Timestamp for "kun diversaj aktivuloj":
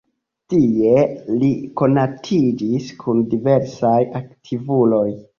3.03-5.05